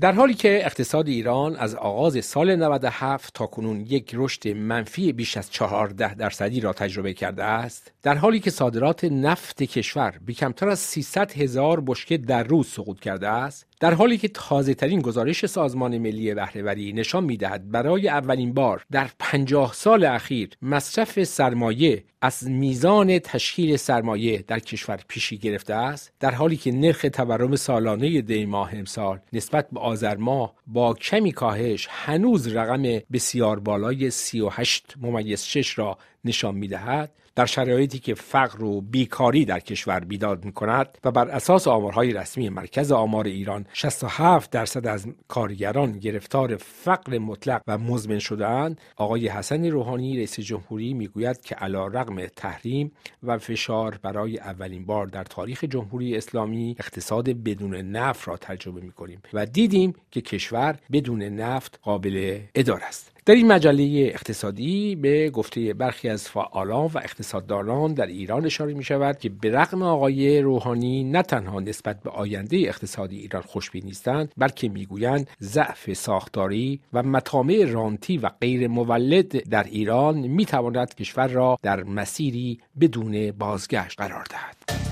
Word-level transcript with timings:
در 0.00 0.12
حالی 0.12 0.34
که 0.34 0.66
اقتصاد 0.66 1.08
ایران 1.08 1.56
از 1.56 1.74
آغاز 1.74 2.24
سال 2.24 2.56
97 2.56 3.34
تا 3.34 3.46
کنون 3.46 3.80
یک 3.80 4.10
رشد 4.14 4.48
منفی 4.48 5.12
بیش 5.12 5.36
از 5.36 5.50
14 5.50 6.14
درصدی 6.14 6.60
را 6.60 6.72
تجربه 6.72 7.14
کرده 7.14 7.44
است 7.44 7.92
در 8.02 8.14
حالی 8.14 8.40
که 8.40 8.50
صادرات 8.50 9.04
نفت 9.04 9.62
کشور 9.62 10.14
به 10.26 10.34
از 10.68 10.78
300 10.78 11.32
هزار 11.32 11.80
بشکه 11.80 12.16
در 12.16 12.42
روز 12.42 12.68
سقوط 12.68 13.00
کرده 13.00 13.28
است 13.28 13.66
در 13.80 13.94
حالی 13.94 14.18
که 14.18 14.28
تازه 14.28 14.74
ترین 14.74 15.00
گزارش 15.00 15.46
سازمان 15.46 15.98
ملی 15.98 16.34
بهرهوری 16.34 16.92
نشان 16.92 17.24
می‌دهد 17.24 17.70
برای 17.70 18.08
اولین 18.08 18.54
بار 18.54 18.84
در 18.90 19.10
50 19.18 19.72
سال 19.72 20.04
اخیر 20.04 20.50
مصرف 20.62 21.24
سرمایه 21.24 22.04
از 22.20 22.50
میزان 22.50 23.18
تشکیل 23.18 23.76
سرمایه 23.76 24.44
در 24.46 24.58
کشور 24.58 25.00
پیشی 25.08 25.38
گرفته 25.38 25.74
است 25.74 26.12
در 26.20 26.34
حالی 26.34 26.56
که 26.56 26.72
نرخ 26.72 27.06
تورم 27.12 27.56
سالانه 27.56 28.20
دی 28.20 28.46
ماه 28.46 28.70
امسال 28.74 29.18
نسبت 29.32 29.70
به 29.72 29.80
آذر 29.80 30.16
ماه 30.16 30.54
با 30.66 30.94
کمی 30.94 31.32
کاهش 31.32 31.88
هنوز 31.90 32.48
رقم 32.48 32.82
بسیار 33.12 33.60
بالای 33.60 34.10
38 34.10 34.94
ممیز 35.00 35.42
6 35.42 35.78
را 35.78 35.98
نشان 36.26 36.54
می‌دهد 36.54 37.12
در 37.36 37.46
شرایطی 37.46 37.98
که 37.98 38.14
فقر 38.14 38.64
و 38.64 38.80
بیکاری 38.80 39.44
در 39.44 39.60
کشور 39.60 40.00
بیداد 40.00 40.44
می 40.44 40.52
کند 40.52 40.98
و 41.04 41.10
بر 41.10 41.28
اساس 41.28 41.68
آمارهای 41.68 42.12
رسمی 42.12 42.48
مرکز 42.48 42.92
آمار 42.92 43.24
ایران 43.24 43.66
67 43.72 44.50
درصد 44.50 44.86
از 44.86 45.06
کارگران 45.28 45.98
گرفتار 45.98 46.56
فقر 46.56 47.18
مطلق 47.18 47.62
و 47.66 47.78
مزمن 47.78 48.18
شدهاند 48.18 48.80
آقای 48.96 49.28
حسن 49.28 49.64
روحانی 49.64 50.16
رئیس 50.16 50.40
جمهوری 50.40 50.94
می‌گوید 50.94 51.40
که 51.40 51.54
علا 51.54 51.86
رقم 51.86 52.26
تحریم 52.26 52.92
و 53.22 53.38
فشار 53.38 53.98
برای 54.02 54.38
اولین 54.38 54.86
بار 54.86 55.06
در 55.06 55.24
تاریخ 55.24 55.64
جمهوری 55.64 56.16
اسلامی 56.16 56.76
اقتصاد 56.78 57.28
بدون 57.28 57.74
نفت 57.74 58.28
را 58.28 58.36
تجربه 58.36 58.80
می 58.80 58.92
کنیم 58.92 59.22
و 59.32 59.46
دیدیم 59.46 59.94
که 60.10 60.20
کشور 60.20 60.78
بدون 60.92 61.22
نفت 61.22 61.78
قابل 61.82 62.38
اداره 62.54 62.84
است. 62.84 63.15
در 63.26 63.34
این 63.34 63.46
مجله 63.46 64.10
اقتصادی 64.14 64.96
به 64.96 65.30
گفته 65.30 65.74
برخی 65.74 66.08
از 66.08 66.28
فعالان 66.28 66.90
و 66.94 66.98
اقتصاددانان 66.98 67.94
در 67.94 68.06
ایران 68.06 68.46
اشاره 68.46 68.74
می 68.74 68.84
شود 68.84 69.18
که 69.18 69.28
به 69.28 69.50
رغم 69.50 69.82
آقای 69.82 70.40
روحانی 70.40 71.04
نه 71.04 71.22
تنها 71.22 71.60
نسبت 71.60 72.02
به 72.02 72.10
آینده 72.10 72.56
اقتصادی 72.56 73.18
ایران 73.18 73.42
خوشبین 73.42 73.84
نیستند 73.84 74.32
بلکه 74.36 74.68
می‌گویند 74.68 75.30
ضعف 75.42 75.92
ساختاری 75.92 76.80
و 76.92 77.02
مطامع 77.02 77.64
رانتی 77.64 78.18
و 78.18 78.30
غیر 78.40 78.68
مولد 78.68 79.48
در 79.48 79.64
ایران 79.64 80.18
می 80.18 80.44
تواند 80.44 80.94
کشور 80.94 81.28
را 81.28 81.58
در 81.62 81.82
مسیری 81.82 82.60
بدون 82.80 83.30
بازگشت 83.30 84.00
قرار 84.00 84.24
دهد. 84.30 84.85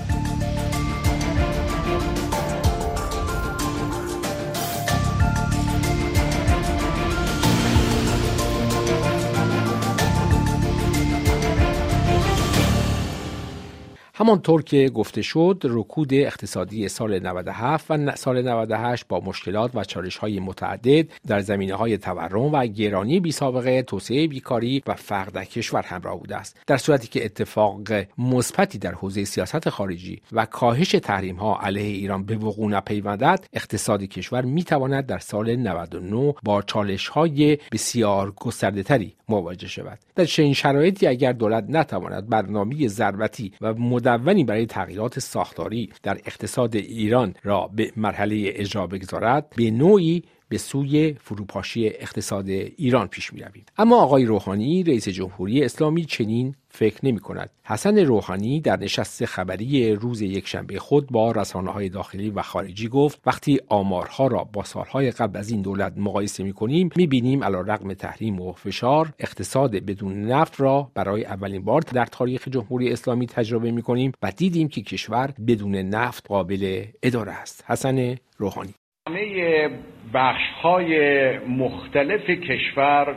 همانطور 14.17 14.63
که 14.63 14.89
گفته 14.89 15.21
شد 15.21 15.61
رکود 15.63 16.13
اقتصادی 16.13 16.89
سال 16.89 17.19
97 17.19 17.91
و 17.91 18.15
سال 18.15 18.41
98 18.41 19.07
با 19.07 19.19
مشکلات 19.19 19.71
و 19.73 19.83
چالش 19.83 20.17
های 20.17 20.39
متعدد 20.39 21.07
در 21.27 21.39
زمینه 21.39 21.75
های 21.75 21.97
تورم 21.97 22.53
و 22.53 22.65
گرانی 22.65 23.19
بی 23.19 23.31
سابقه 23.31 23.81
توسعه 23.81 24.27
بیکاری 24.27 24.83
و 24.87 24.93
فقر 24.93 25.29
در 25.29 25.45
کشور 25.45 25.81
همراه 25.81 26.19
بوده 26.19 26.35
است. 26.35 26.57
در 26.67 26.77
صورتی 26.77 27.07
که 27.07 27.25
اتفاق 27.25 27.81
مثبتی 28.17 28.77
در 28.77 28.91
حوزه 28.91 29.25
سیاست 29.25 29.69
خارجی 29.69 30.21
و 30.31 30.45
کاهش 30.45 30.91
تحریم 30.91 31.35
ها 31.35 31.59
علیه 31.61 31.97
ایران 31.97 32.25
به 32.25 32.37
وقوع 32.37 32.71
نپیوندد 32.71 33.45
اقتصاد 33.53 34.03
کشور 34.03 34.41
می 34.41 34.63
تواند 34.63 35.05
در 35.05 35.19
سال 35.19 35.55
99 35.55 36.33
با 36.43 36.61
چالش 36.61 37.07
های 37.07 37.57
بسیار 37.71 38.31
گسترده 38.31 38.83
تری 38.83 39.13
مواجه 39.29 39.67
شود. 39.67 39.99
در 40.15 40.25
چنین 40.25 40.53
شرایطی 40.53 41.07
اگر 41.07 41.33
دولت 41.33 41.65
نتواند 41.69 42.29
برنامه 42.29 42.87
ضربتی 42.87 43.51
و 43.61 43.73
مدونی 44.07 44.43
برای 44.43 44.65
تغییرات 44.65 45.19
ساختاری 45.19 45.89
در 46.03 46.17
اقتصاد 46.25 46.75
ایران 46.75 47.33
را 47.43 47.69
به 47.75 47.91
مرحله 47.97 48.51
اجرا 48.55 48.87
بگذارد 48.87 49.53
به 49.55 49.71
نوعی 49.71 50.23
به 50.55 50.59
سوی 50.59 51.13
فروپاشی 51.13 51.87
اقتصاد 51.87 52.49
ایران 52.49 53.07
پیش 53.07 53.33
می 53.33 53.41
روید. 53.41 53.71
اما 53.77 54.01
آقای 54.01 54.25
روحانی 54.25 54.83
رئیس 54.83 55.09
جمهوری 55.09 55.63
اسلامی 55.63 56.05
چنین 56.05 56.55
فکر 56.69 56.99
نمی 57.03 57.19
کند. 57.19 57.49
حسن 57.63 57.97
روحانی 57.97 58.61
در 58.61 58.77
نشست 58.79 59.25
خبری 59.25 59.95
روز 59.95 60.21
یکشنبه 60.21 60.79
خود 60.79 61.07
با 61.07 61.31
رسانه 61.31 61.71
های 61.71 61.89
داخلی 61.89 62.29
و 62.29 62.41
خارجی 62.41 62.87
گفت 62.87 63.21
وقتی 63.25 63.59
آمارها 63.69 64.27
را 64.27 64.43
با 64.43 64.63
سالهای 64.63 65.11
قبل 65.11 65.39
از 65.39 65.49
این 65.49 65.61
دولت 65.61 65.93
مقایسه 65.97 66.43
می 66.43 66.53
کنیم 66.53 66.89
می 66.95 67.07
بینیم 67.07 67.43
علا 67.43 67.61
رقم 67.61 67.93
تحریم 67.93 68.39
و 68.39 68.53
فشار 68.53 69.13
اقتصاد 69.19 69.71
بدون 69.71 70.21
نفت 70.21 70.61
را 70.61 70.91
برای 70.93 71.25
اولین 71.25 71.63
بار 71.63 71.81
در 71.81 72.05
تاریخ 72.05 72.47
جمهوری 72.47 72.93
اسلامی 72.93 73.27
تجربه 73.27 73.71
می 73.71 73.81
کنیم 73.81 74.11
و 74.23 74.31
دیدیم 74.31 74.67
که 74.67 74.81
کشور 74.81 75.33
بدون 75.47 75.75
نفت 75.75 76.27
قابل 76.27 76.85
اداره 77.03 77.31
است. 77.31 77.63
حسن 77.67 78.15
روحانی 78.37 78.73
همه 79.09 79.69
بخش 80.13 80.41
های 80.61 81.37
مختلف 81.37 82.29
کشور 82.29 83.15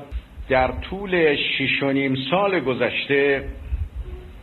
در 0.49 0.69
طول 0.69 1.37
شیش 1.37 1.83
و 1.83 1.91
نیم 1.93 2.15
سال 2.31 2.61
گذشته 2.61 3.45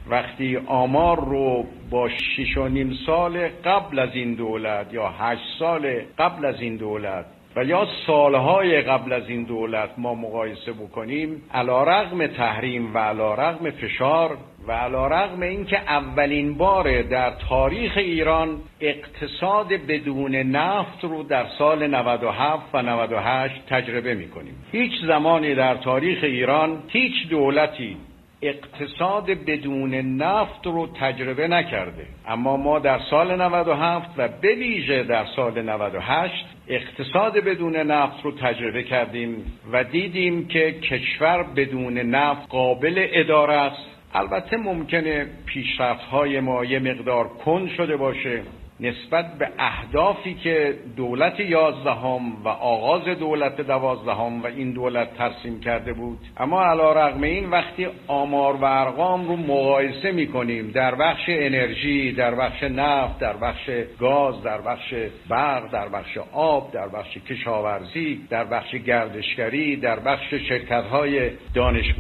وقتی 0.10 0.58
آمار 0.68 1.26
رو 1.26 1.66
با 1.90 2.10
شیش 2.10 2.58
و 2.58 2.68
نیم 2.68 2.98
سال 3.06 3.48
قبل 3.48 4.00
از 4.00 4.10
این 4.14 4.34
دولت 4.34 4.94
یا 4.94 5.10
هشت 5.10 5.60
سال 5.60 6.02
قبل 6.18 6.46
از 6.46 6.62
این 6.62 6.76
دولت 6.76 7.26
و 7.56 7.64
یا 7.64 7.88
سالهای 8.08 8.82
قبل 8.82 9.14
از 9.14 9.30
این 9.30 9.44
دولت 9.44 9.90
ما 9.98 10.16
مقایسه 10.16 10.72
بکنیم 10.72 11.42
علا 11.54 11.84
رغم 11.84 12.28
تحریم 12.28 12.96
و 12.96 12.98
علا 12.98 13.34
رغم 13.34 13.72
فشار 13.72 14.38
و 14.68 14.72
علا 14.72 15.08
رغم 15.08 15.42
اینکه 15.42 15.78
اولین 15.78 16.58
بار 16.58 17.02
در 17.02 17.32
تاریخ 17.50 17.98
ایران 17.98 18.62
اقتصاد 18.82 19.68
بدون 19.68 20.36
نفت 20.36 21.04
رو 21.04 21.24
در 21.24 21.46
سال 21.58 21.88
97 21.88 22.64
و 22.74 22.82
98 22.82 23.66
تجربه 23.70 24.14
می 24.14 24.30
کنیم 24.30 24.56
هیچ 24.72 24.92
زمانی 25.08 25.56
در 25.56 25.76
تاریخ 25.76 26.20
ایران 26.24 26.84
هیچ 26.88 27.30
دولتی 27.30 27.98
اقتصاد 28.42 29.26
بدون 29.26 29.94
نفت 29.96 30.66
رو 30.66 30.88
تجربه 30.88 31.48
نکرده. 31.48 32.06
اما 32.28 32.58
ما 32.58 32.80
در 32.80 33.00
سال 33.10 33.42
97 33.42 34.10
و 34.18 34.28
به 34.28 34.56
ویژه 34.56 35.04
در 35.04 35.26
سال 35.36 35.62
98 35.62 36.46
اقتصاد 36.68 37.38
بدون 37.38 37.76
نفت 37.76 38.26
رو 38.26 38.32
تجربه 38.32 38.84
کردیم 38.84 39.60
و 39.72 39.84
دیدیم 39.84 40.48
که 40.48 40.72
کشور 40.72 41.44
بدون 41.44 41.98
نفت 41.98 42.50
قابل 42.50 43.08
اداره 43.12 43.54
است. 43.54 43.95
البته 44.16 44.58
ممکنه 44.58 45.28
پیشرفت 45.46 46.02
های 46.02 46.40
ما 46.40 46.66
یه 46.66 46.80
مقدار 46.80 47.28
کن 47.28 47.70
شده 47.78 47.98
باشه. 47.98 48.42
نسبت 48.80 49.38
به 49.38 49.50
اهدافی 49.60 50.34
که 50.34 50.76
دولت 50.96 51.40
یازدهم 51.40 52.44
و 52.44 52.48
آغاز 52.48 53.04
دولت 53.04 53.62
دوازدهم 53.62 54.42
و 54.42 54.48
این 54.48 54.72
دولت 54.72 55.18
ترسیم 55.18 55.60
کرده 55.60 55.94
بود. 55.94 56.20
اما 56.38 56.64
علا 56.64 56.92
رغم 56.92 57.22
این 57.22 57.50
وقتی 57.50 57.88
آمار 58.08 58.56
و 58.56 58.66
ارقام 58.66 59.28
رو 59.28 59.36
مقایسه 59.36 60.12
می 60.12 60.28
کنیم 60.28 60.72
در 60.72 60.96
بخش 60.96 61.24
انرژی 61.28 62.12
در 62.12 62.36
بخش 62.36 62.64
نفت 62.64 63.20
در 63.20 63.38
بخش 63.38 63.70
گاز 64.00 64.44
در 64.44 64.62
بخش 64.62 64.94
برق 65.30 65.72
در 65.72 65.90
بخش 65.90 66.18
آب 66.34 66.72
در 66.72 66.88
بخش 66.88 67.18
کشاورزی 67.18 68.28
در 68.30 68.44
بخش 68.44 68.76
گردشگری 68.76 69.76
در 69.76 70.00
بخش 70.00 70.34
شرکت 70.34 70.84
های 70.84 71.30
دانش 71.54 71.94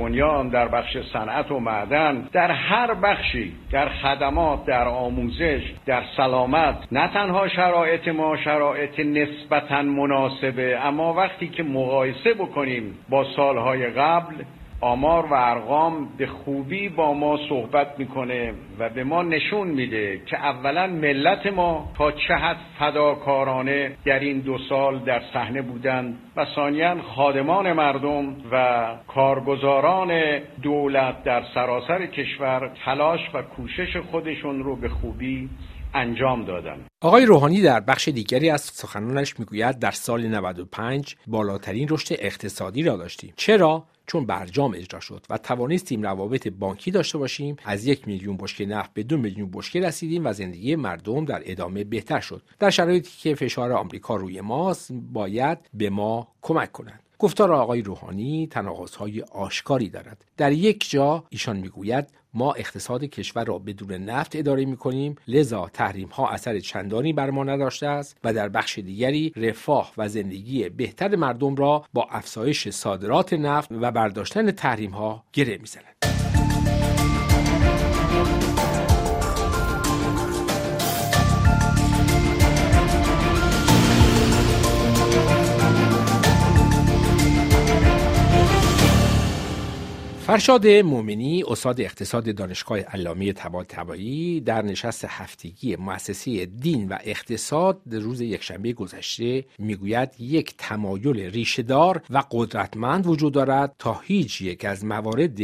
در 0.51 0.67
بخش 0.67 0.97
صنعت 1.13 1.51
و 1.51 1.59
معدن 1.59 2.27
در 2.33 2.51
هر 2.51 2.93
بخشی 2.93 3.53
در 3.71 3.89
خدمات 3.89 4.65
در 4.65 4.87
آموزش 4.87 5.61
در 5.85 6.03
سلامت 6.17 6.64
نه 6.91 7.07
تنها 7.07 7.47
شرایط 7.47 8.07
ما 8.07 8.37
شرایط 8.37 8.99
نسبتا 8.99 9.81
مناسبه 9.81 10.79
اما 10.85 11.13
وقتی 11.13 11.47
که 11.47 11.63
مقایسه 11.63 12.33
بکنیم 12.33 12.97
با 13.09 13.25
سالهای 13.35 13.87
قبل 13.87 14.35
آمار 14.81 15.25
و 15.25 15.33
ارقام 15.33 16.07
به 16.17 16.27
خوبی 16.27 16.89
با 16.89 17.13
ما 17.13 17.39
صحبت 17.49 17.99
می‌کنه 17.99 18.53
و 18.79 18.89
به 18.89 19.03
ما 19.03 19.23
نشون 19.23 19.67
میده 19.67 20.21
که 20.25 20.45
اولا 20.45 20.87
ملت 20.87 21.47
ما 21.47 21.91
تا 21.97 22.11
چه 22.11 22.33
حد 22.33 22.57
فداکارانه 22.79 23.91
در 24.05 24.19
این 24.19 24.39
دو 24.39 24.57
سال 24.57 24.99
در 24.99 25.21
صحنه 25.33 25.61
بودند 25.61 26.17
و 26.35 26.45
ثانیا 26.55 26.95
خادمان 27.01 27.73
مردم 27.73 28.35
و 28.51 28.85
کارگزاران 29.07 30.39
دولت 30.61 31.23
در 31.23 31.43
سراسر 31.53 32.05
کشور 32.05 32.71
تلاش 32.85 33.29
و 33.33 33.41
کوشش 33.41 33.97
خودشون 33.97 34.63
رو 34.63 34.75
به 34.75 34.89
خوبی 34.89 35.49
انجام 35.95 36.45
دادم 36.45 36.77
آقای 37.01 37.25
روحانی 37.25 37.61
در 37.61 37.79
بخش 37.79 38.07
دیگری 38.07 38.49
از 38.49 38.61
سخنانش 38.61 39.39
می‌گوید 39.39 39.79
در 39.79 39.91
سال 39.91 40.27
95 40.27 41.15
بالاترین 41.27 41.87
رشد 41.89 42.15
اقتصادی 42.19 42.83
را 42.83 42.97
داشتیم. 42.97 43.33
چرا؟ 43.35 43.85
چون 44.07 44.25
برجام 44.25 44.73
اجرا 44.73 44.99
شد 44.99 45.25
و 45.29 45.37
توانستیم 45.37 46.03
روابط 46.03 46.47
بانکی 46.47 46.91
داشته 46.91 47.17
باشیم. 47.17 47.55
از 47.65 47.85
یک 47.85 48.07
میلیون 48.07 48.37
بشکه 48.37 48.65
نفت 48.65 48.93
به 48.93 49.03
دو 49.03 49.17
میلیون 49.17 49.49
بشکه 49.53 49.79
رسیدیم 49.79 50.25
و 50.25 50.33
زندگی 50.33 50.75
مردم 50.75 51.25
در 51.25 51.41
ادامه 51.45 51.83
بهتر 51.83 52.19
شد. 52.19 52.41
در 52.59 52.69
شرایطی 52.69 53.11
که 53.21 53.35
فشار 53.35 53.71
آمریکا 53.71 54.15
روی 54.15 54.41
ماست 54.41 54.91
باید 54.91 55.57
به 55.73 55.89
ما 55.89 56.27
کمک 56.41 56.71
کنند. 56.71 57.04
گفتار 57.19 57.53
آقای 57.53 57.81
روحانی 57.81 58.47
تناقض‌های 58.51 59.21
آشکاری 59.21 59.89
دارد. 59.89 60.25
در 60.37 60.51
یک 60.51 60.89
جا 60.89 61.23
ایشان 61.29 61.57
می‌گوید 61.57 62.07
ما 62.33 62.53
اقتصاد 62.53 63.03
کشور 63.03 63.45
را 63.45 63.59
بدون 63.59 63.91
نفت 63.91 64.35
اداره 64.35 64.65
می 64.65 64.77
کنیم 64.77 65.15
لذا 65.27 65.69
تحریم 65.73 66.07
ها 66.07 66.29
اثر 66.29 66.59
چندانی 66.59 67.13
بر 67.13 67.29
ما 67.29 67.43
نداشته 67.43 67.87
است 67.87 68.17
و 68.23 68.33
در 68.33 68.49
بخش 68.49 68.79
دیگری 68.79 69.33
رفاه 69.35 69.93
و 69.97 70.09
زندگی 70.09 70.69
بهتر 70.69 71.15
مردم 71.15 71.55
را 71.55 71.85
با 71.93 72.07
افزایش 72.11 72.69
صادرات 72.69 73.33
نفت 73.33 73.71
و 73.71 73.91
برداشتن 73.91 74.51
تحریم 74.51 74.91
ها 74.91 75.23
گره 75.33 75.57
می‌زند. 75.57 75.94
فرشاد 90.35 90.67
مومنی 90.67 91.43
استاد 91.47 91.81
اقتصاد 91.81 92.35
دانشگاه 92.35 92.79
علامه 92.79 93.33
طباطبایی 93.33 94.41
در 94.41 94.61
نشست 94.61 95.05
هفتگی 95.07 95.75
مؤسسه 95.75 96.45
دین 96.45 96.87
و 96.87 96.97
اقتصاد 97.03 97.81
روز 97.91 98.21
یکشنبه 98.21 98.73
گذشته 98.73 99.45
می‌گوید 99.59 100.09
یک 100.19 100.53
تمایل 100.57 101.19
ریشهدار 101.19 102.01
و 102.09 102.23
قدرتمند 102.31 103.07
وجود 103.07 103.33
دارد 103.33 103.75
تا 103.79 104.01
هیچ 104.03 104.41
یک 104.41 104.65
از 104.65 104.85
موارد 104.85 105.39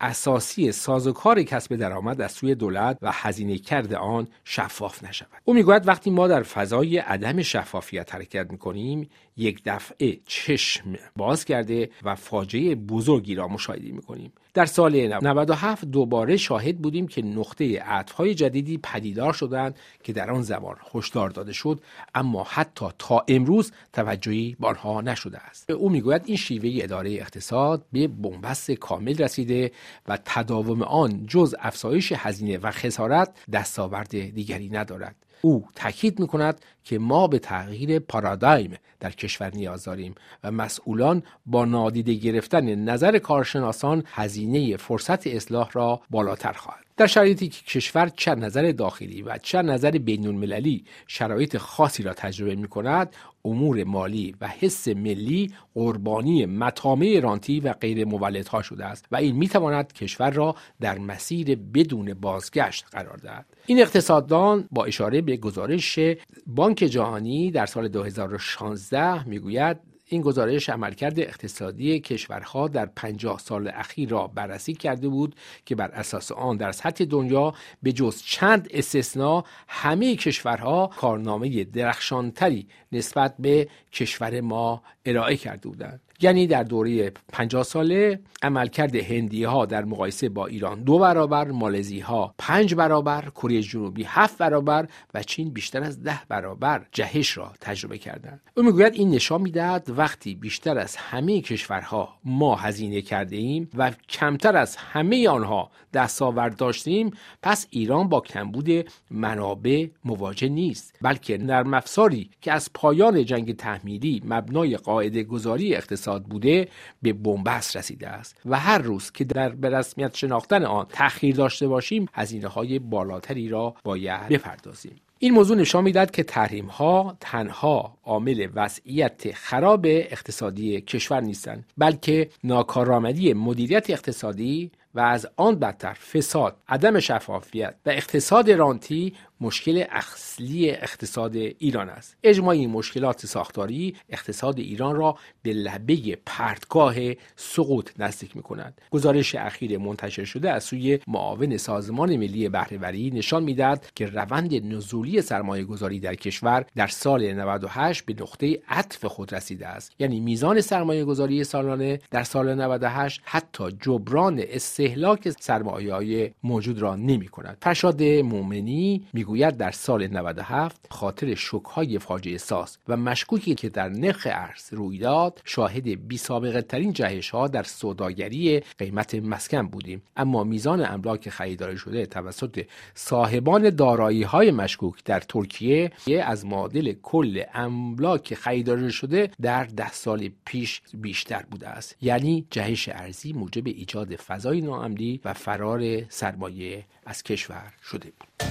اساسی 0.00 0.72
سازوکار 0.72 1.42
کسب 1.42 1.76
درآمد 1.76 2.20
از 2.20 2.32
سوی 2.32 2.54
دولت 2.54 2.98
و 3.02 3.12
هزینه 3.12 3.58
کرده 3.58 3.96
آن 3.96 4.28
شفاف 4.44 5.04
نشود. 5.04 5.42
او 5.44 5.54
می‌گوید 5.54 5.88
وقتی 5.88 6.10
ما 6.10 6.28
در 6.28 6.42
فضای 6.42 6.98
عدم 6.98 7.42
شفافیت 7.42 8.14
حرکت 8.14 8.50
می‌کنیم 8.50 9.08
یک 9.36 9.62
دفعه 9.64 10.20
چشم 10.26 10.96
باز 11.16 11.44
کرده 11.44 11.90
و 12.02 12.14
فاجعه 12.14 12.74
بزرگی 12.74 13.34
را 13.34 13.48
مشاهده 13.48 13.92
می‌کنیم. 13.92 14.29
در 14.54 14.66
سال 14.66 15.06
97 15.22 15.84
دوباره 15.84 16.36
شاهد 16.36 16.78
بودیم 16.78 17.08
که 17.08 17.22
نقطه 17.22 17.80
عطفهای 17.80 18.34
جدیدی 18.34 18.78
پدیدار 18.78 19.32
شدند 19.32 19.76
که 20.02 20.12
در 20.12 20.30
آن 20.30 20.42
زمان 20.42 20.76
هشدار 20.94 21.30
داده 21.30 21.52
شد 21.52 21.80
اما 22.14 22.46
حتی 22.50 22.86
تا 22.98 23.24
امروز 23.28 23.72
توجهی 23.92 24.56
به 24.60 24.66
آنها 24.66 25.00
نشده 25.00 25.38
است. 25.38 25.70
او 25.70 25.90
می‌گوید 25.90 26.22
این 26.24 26.36
شیوه 26.36 26.84
اداره 26.84 27.10
اقتصاد 27.12 27.84
به 27.92 28.08
بنبست 28.08 28.70
کامل 28.70 29.16
رسیده 29.18 29.72
و 30.08 30.18
تداوم 30.24 30.82
آن 30.82 31.26
جز 31.26 31.54
افزایش 31.58 32.12
هزینه 32.16 32.58
و 32.58 32.70
خسارت 32.70 33.34
دستاورد 33.52 34.10
دیگری 34.10 34.68
ندارد. 34.68 35.16
او 35.42 35.64
تاکید 35.74 36.20
می 36.20 36.26
کند 36.26 36.60
که 36.84 36.98
ما 36.98 37.26
به 37.26 37.38
تغییر 37.38 37.98
پارادایم 37.98 38.76
در 39.00 39.10
کشور 39.10 39.50
نیاز 39.54 39.84
داریم 39.84 40.14
و 40.44 40.50
مسئولان 40.50 41.22
با 41.46 41.64
نادیده 41.64 42.14
گرفتن 42.14 42.74
نظر 42.74 43.18
کارشناسان 43.18 44.04
هزینه 44.06 44.76
فرصت 44.76 45.26
اصلاح 45.26 45.70
را 45.72 46.00
بالاتر 46.10 46.52
خواهد 46.52 46.89
در 47.00 47.06
شرایطی 47.06 47.48
که 47.48 47.64
کشور 47.64 48.08
چه 48.16 48.34
نظر 48.34 48.72
داخلی 48.72 49.22
و 49.22 49.38
چه 49.38 49.62
نظر 49.62 49.90
بین 49.90 50.26
المللی 50.26 50.84
شرایط 51.06 51.56
خاصی 51.56 52.02
را 52.02 52.14
تجربه 52.14 52.54
می 52.54 52.68
کند 52.68 53.16
امور 53.44 53.84
مالی 53.84 54.34
و 54.40 54.48
حس 54.48 54.88
ملی 54.88 55.54
قربانی 55.74 56.46
مطامع 56.46 57.20
رانتی 57.22 57.60
و 57.60 57.72
غیر 57.72 58.04
مولدها 58.04 58.62
شده 58.62 58.84
است 58.84 59.06
و 59.12 59.16
این 59.16 59.36
می 59.36 59.48
تواند 59.48 59.92
کشور 59.92 60.30
را 60.30 60.56
در 60.80 60.98
مسیر 60.98 61.58
بدون 61.74 62.14
بازگشت 62.14 62.84
قرار 62.92 63.16
دهد. 63.16 63.46
این 63.66 63.80
اقتصاددان 63.80 64.68
با 64.70 64.84
اشاره 64.84 65.20
به 65.20 65.36
گزارش 65.36 65.98
بانک 66.46 66.76
جهانی 66.76 67.50
در 67.50 67.66
سال 67.66 67.88
2016 67.88 69.28
می‌گوید 69.28 69.89
این 70.12 70.22
گزارش 70.22 70.68
عملکرد 70.68 71.20
اقتصادی 71.20 72.00
کشورها 72.00 72.68
در 72.68 72.86
50 72.86 73.38
سال 73.38 73.70
اخیر 73.74 74.08
را 74.08 74.26
بررسی 74.26 74.74
کرده 74.74 75.08
بود 75.08 75.34
که 75.66 75.74
بر 75.74 75.90
اساس 75.90 76.32
آن 76.32 76.56
در 76.56 76.72
سطح 76.72 77.04
دنیا 77.04 77.54
به 77.82 77.92
جز 77.92 78.22
چند 78.22 78.68
استثنا 78.70 79.44
همه 79.68 80.16
کشورها 80.16 80.90
کارنامه 80.96 81.64
درخشانتری 81.64 82.68
نسبت 82.92 83.34
به 83.38 83.68
کشور 83.92 84.40
ما 84.40 84.82
ارائه 85.04 85.36
کرده 85.36 85.68
بودند. 85.68 86.09
یعنی 86.22 86.46
در 86.46 86.62
دوره 86.62 87.12
50 87.32 87.62
ساله 87.62 88.20
عملکرد 88.42 88.96
هندی 88.96 89.44
ها 89.44 89.66
در 89.66 89.84
مقایسه 89.84 90.28
با 90.28 90.46
ایران 90.46 90.82
دو 90.82 90.98
برابر 90.98 91.50
مالزی 91.50 92.00
ها 92.00 92.34
پنج 92.38 92.74
برابر 92.74 93.22
کره 93.34 93.62
جنوبی 93.62 94.04
هفت 94.06 94.38
برابر 94.38 94.88
و 95.14 95.22
چین 95.22 95.50
بیشتر 95.50 95.82
از 95.82 96.02
ده 96.02 96.20
برابر 96.28 96.86
جهش 96.92 97.36
را 97.36 97.52
تجربه 97.60 97.98
کردند. 97.98 98.40
او 98.56 98.62
می‌گوید 98.62 98.94
این 98.94 99.10
نشان 99.10 99.40
می‌دهد 99.40 99.86
وقتی 99.96 100.34
بیشتر 100.34 100.78
از 100.78 100.96
همه 100.96 101.40
کشورها 101.40 102.14
ما 102.24 102.56
هزینه 102.56 103.02
کرده 103.02 103.36
ایم 103.36 103.70
و 103.76 103.92
کمتر 104.08 104.56
از 104.56 104.76
همه 104.76 105.28
آنها 105.28 105.70
دستاورد 105.92 106.56
داشتیم 106.56 107.10
پس 107.42 107.66
ایران 107.70 108.08
با 108.08 108.20
کمبود 108.20 108.90
منابع 109.10 109.86
مواجه 110.04 110.48
نیست 110.48 110.98
بلکه 111.02 111.38
نرم 111.38 111.74
افزاری 111.74 112.30
که 112.40 112.52
از 112.52 112.70
پایان 112.74 113.24
جنگ 113.24 113.56
تحمیلی 113.56 114.22
مبنای 114.24 114.76
قاعده 114.76 115.22
گذاری 115.22 115.74
اقتصاد 115.74 116.09
بوده 116.18 116.68
به 117.02 117.12
بنبست 117.12 117.76
رسیده 117.76 118.08
است 118.08 118.36
و 118.46 118.58
هر 118.58 118.78
روز 118.78 119.10
که 119.10 119.24
در 119.24 119.48
به 119.48 119.70
رسمیت 119.70 120.16
شناختن 120.16 120.64
آن 120.64 120.86
تأخیر 120.88 121.36
داشته 121.36 121.68
باشیم 121.68 122.06
هزینه 122.14 122.48
های 122.48 122.78
بالاتری 122.78 123.48
را 123.48 123.74
باید 123.84 124.28
بپردازیم. 124.28 124.96
این 125.22 125.34
موضوع 125.34 125.56
نشان 125.56 125.84
می‌دهد 125.84 126.10
که 126.10 126.22
تحریم 126.22 126.66
ها 126.66 127.16
تنها 127.20 127.98
عامل 128.04 128.48
وضعیت 128.54 129.32
خراب 129.32 129.86
اقتصادی 129.86 130.80
کشور 130.80 131.20
نیستند 131.20 131.64
بلکه 131.78 132.28
ناکارآمدی 132.44 133.32
مدیریت 133.32 133.90
اقتصادی 133.90 134.70
و 134.94 135.00
از 135.00 135.28
آن 135.36 135.58
بدتر 135.58 135.92
فساد 135.92 136.56
عدم 136.68 137.00
شفافیت 137.00 137.74
و 137.86 137.90
اقتصاد 137.90 138.50
رانتی 138.50 139.14
مشکل 139.40 139.84
اصلی 139.90 140.70
اقتصاد 140.70 141.36
ایران 141.36 141.88
است. 141.88 142.16
اجماع 142.22 142.48
این 142.48 142.70
مشکلات 142.70 143.26
ساختاری 143.26 143.96
اقتصاد 144.08 144.58
ایران 144.58 144.96
را 144.96 145.16
به 145.42 145.52
لبه 145.52 146.18
پرتگاه 146.26 146.94
سقوط 147.36 147.90
نزدیک 147.98 148.36
می 148.36 148.42
کند 148.42 148.80
گزارش 148.90 149.34
اخیر 149.34 149.78
منتشر 149.78 150.24
شده 150.24 150.50
از 150.50 150.64
سوی 150.64 150.98
معاون 151.06 151.56
سازمان 151.56 152.16
ملی 152.16 152.48
بهرهوری 152.48 153.10
نشان 153.10 153.42
می‌دهد 153.42 153.86
که 153.94 154.06
روند 154.06 154.74
نزولی 154.74 155.22
سرمایه 155.22 155.64
گذاری 155.64 156.00
در 156.00 156.14
کشور 156.14 156.64
در 156.76 156.86
سال 156.86 157.32
98 157.32 158.04
به 158.04 158.14
نقطه 158.20 158.58
عطف 158.68 159.04
خود 159.04 159.34
رسیده 159.34 159.66
است. 159.66 159.92
یعنی 159.98 160.20
میزان 160.20 160.60
سرمایه 160.60 161.04
گذاری 161.04 161.44
سالانه 161.44 161.98
در 162.10 162.22
سال 162.22 162.54
98 162.54 163.20
حتی 163.24 163.64
جبران 163.82 164.42
استهلاک 164.48 165.30
سرمایه 165.30 165.94
های 165.94 166.30
موجود 166.42 166.78
را 166.78 166.96
نمی 166.96 167.28
کند 167.28 167.58
فرشاد 167.62 168.02
مومنی 168.02 169.02
می 169.12 169.24
می‌گوید 169.30 169.56
در 169.56 169.70
سال 169.70 170.06
97 170.06 170.86
خاطر 170.90 171.34
شکهای 171.34 171.98
فاجعه 171.98 172.38
ساز 172.38 172.78
و 172.88 172.96
مشکوکی 172.96 173.54
که 173.54 173.68
در 173.68 173.88
نرخ 173.88 174.26
ارز 174.30 174.72
روی 174.72 174.98
داد 174.98 175.40
شاهد 175.44 176.08
بی 176.08 176.16
سابقه 176.16 176.62
ترین 176.62 176.92
جهش 176.92 177.30
ها 177.30 177.48
در 177.48 177.62
سوداگری 177.62 178.60
قیمت 178.78 179.14
مسکن 179.14 179.62
بودیم. 179.62 180.02
اما 180.16 180.44
میزان 180.44 180.84
املاک 180.84 181.28
خریداری 181.28 181.78
شده 181.78 182.06
توسط 182.06 182.64
صاحبان 182.94 183.70
دارایی 183.70 184.22
های 184.22 184.50
مشکوک 184.50 185.04
در 185.04 185.20
ترکیه 185.20 185.90
از 186.24 186.46
معادل 186.46 186.92
کل 187.02 187.42
املاک 187.54 188.34
خریداری 188.34 188.92
شده 188.92 189.30
در 189.42 189.64
ده 189.64 189.92
سال 189.92 190.30
پیش 190.44 190.82
بیشتر 190.94 191.44
بوده 191.50 191.68
است. 191.68 191.96
یعنی 192.02 192.46
جهش 192.50 192.88
ارزی 192.88 193.32
موجب 193.32 193.66
ایجاد 193.66 194.16
فضای 194.16 194.60
ناامنی 194.60 195.20
و 195.24 195.34
فرار 195.34 196.08
سرمایه 196.08 196.84
از 197.06 197.22
کشور 197.22 197.72
شده 197.82 198.12
بود. 198.20 198.49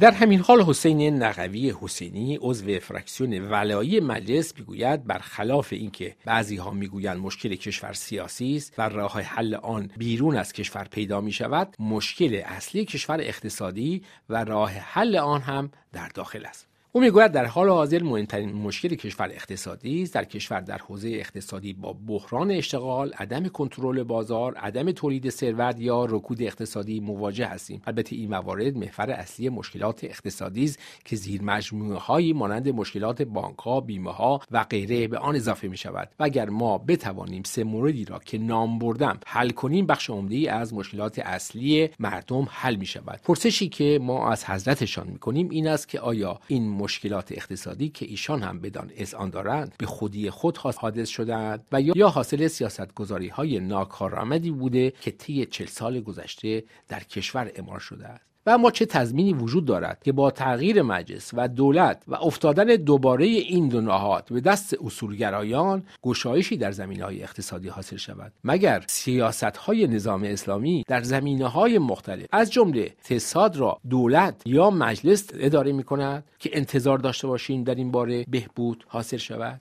در 0.00 0.10
همین 0.10 0.40
حال 0.40 0.62
حسین 0.62 1.22
نقوی 1.22 1.74
حسینی 1.80 2.38
عضو 2.40 2.78
فرکسیون 2.78 3.40
ولایی 3.40 4.00
مجلس 4.00 4.58
می‌گوید 4.58 5.04
برخلاف 5.04 5.72
اینکه 5.72 6.16
بعضی 6.24 6.56
ها 6.56 6.70
می‌گویند 6.70 7.16
مشکل 7.16 7.54
کشور 7.54 7.92
سیاسی 7.92 8.56
است 8.56 8.74
و 8.78 8.88
راه 8.88 9.20
حل 9.20 9.54
آن 9.54 9.90
بیرون 9.96 10.36
از 10.36 10.52
کشور 10.52 10.84
پیدا 10.84 11.20
می 11.20 11.32
شود 11.32 11.76
مشکل 11.78 12.42
اصلی 12.44 12.84
کشور 12.84 13.20
اقتصادی 13.20 14.02
و 14.28 14.44
راه 14.44 14.70
حل 14.70 15.16
آن 15.16 15.40
هم 15.40 15.70
در 15.92 16.08
داخل 16.08 16.46
است. 16.46 16.68
او 16.96 17.02
می‌گوید 17.02 17.32
در 17.32 17.44
حال 17.44 17.68
حاضر 17.68 18.02
مهمترین 18.02 18.52
مشکل 18.52 18.88
کشور 18.88 19.30
اقتصادی 19.32 20.02
است. 20.02 20.14
در 20.14 20.24
کشور 20.24 20.60
در 20.60 20.78
حوزه 20.78 21.08
اقتصادی 21.08 21.72
با 21.72 21.96
بحران 22.06 22.50
اشتغال 22.50 23.12
عدم 23.12 23.48
کنترل 23.48 24.02
بازار 24.02 24.54
عدم 24.54 24.92
تولید 24.92 25.30
ثروت 25.30 25.80
یا 25.80 26.04
رکود 26.04 26.42
اقتصادی 26.42 27.00
مواجه 27.00 27.46
هستیم. 27.46 27.82
البته 27.86 28.16
این 28.16 28.30
موارد 28.30 28.76
محور 28.76 29.10
اصلی 29.10 29.48
مشکلات 29.48 30.04
اقتصادی 30.04 30.64
است 30.64 30.78
که 31.04 31.16
زیر 31.16 31.42
مجموعه 31.42 31.98
هایی 31.98 32.32
مانند 32.32 32.68
مشکلات 32.68 33.22
بانک 33.22 33.58
ها 33.58 33.80
بیمه 33.80 34.12
ها 34.12 34.40
و 34.50 34.64
غیره 34.64 35.08
به 35.08 35.18
آن 35.18 35.36
اضافه 35.36 35.68
می 35.68 35.76
شود 35.76 36.08
و 36.20 36.24
اگر 36.24 36.48
ما 36.50 36.78
بتوانیم 36.78 37.42
سه 37.42 37.64
موردی 37.64 38.04
را 38.04 38.18
که 38.18 38.38
نام 38.38 38.78
بردم 38.78 39.18
حل 39.26 39.50
کنیم 39.50 39.86
بخش 39.86 40.10
عمده 40.10 40.52
از 40.52 40.74
مشکلات 40.74 41.18
اصلی 41.18 41.90
مردم 41.98 42.46
حل 42.50 42.76
می 42.76 42.86
شود 42.86 43.20
پرسشی 43.24 43.68
که 43.68 43.98
ما 44.02 44.30
از 44.30 44.44
حضرتشان 44.44 45.06
می 45.06 45.18
کنیم 45.18 45.50
این 45.50 45.68
است 45.68 45.88
که 45.88 46.00
آیا 46.00 46.40
این 46.48 46.68
مشکلات 46.86 47.32
اقتصادی 47.32 47.88
که 47.88 48.06
ایشان 48.06 48.42
هم 48.42 48.60
بدان 48.60 48.90
آن 49.14 49.30
دارند 49.30 49.74
به 49.78 49.86
خودی 49.86 50.30
خود 50.30 50.56
حادث 50.56 51.08
شدند 51.08 51.66
و 51.72 51.80
یا 51.80 52.08
حاصل 52.08 52.48
سیاست 52.48 52.94
گذاری 52.94 53.28
های 53.28 53.60
ناکارآمدی 53.60 54.50
بوده 54.50 54.90
که 55.00 55.10
طی 55.10 55.46
چل 55.46 55.66
سال 55.66 56.00
گذشته 56.00 56.64
در 56.88 57.02
کشور 57.02 57.52
اعمال 57.54 57.78
شده 57.78 58.06
است. 58.06 58.35
و 58.46 58.50
اما 58.50 58.70
چه 58.70 58.86
تضمینی 58.86 59.32
وجود 59.32 59.64
دارد 59.64 60.02
که 60.04 60.12
با 60.12 60.30
تغییر 60.30 60.82
مجلس 60.82 61.30
و 61.34 61.48
دولت 61.48 62.02
و 62.08 62.14
افتادن 62.14 62.64
دوباره 62.64 63.26
این 63.26 63.68
دو 63.68 63.80
نهاد 63.80 64.24
به 64.30 64.40
دست 64.40 64.76
اصولگرایان 64.84 65.82
گشایشی 66.02 66.56
در 66.56 66.72
زمینه 66.72 67.04
های 67.04 67.22
اقتصادی 67.22 67.68
حاصل 67.68 67.96
شود 67.96 68.32
مگر 68.44 68.84
سیاست 68.88 69.44
های 69.56 69.86
نظام 69.86 70.22
اسلامی 70.22 70.84
در 70.88 71.02
زمینه 71.02 71.46
های 71.46 71.78
مختلف 71.78 72.26
از 72.32 72.52
جمله 72.52 72.80
اقتصاد 72.80 73.56
را 73.56 73.78
دولت 73.90 74.42
یا 74.46 74.70
مجلس 74.70 75.28
اداره 75.34 75.72
می 75.72 75.82
کند 75.82 76.24
که 76.38 76.50
انتظار 76.52 76.98
داشته 76.98 77.26
باشیم 77.26 77.64
در 77.64 77.74
این 77.74 77.90
باره 77.90 78.24
بهبود 78.28 78.84
حاصل 78.88 79.16
شود؟ 79.16 79.60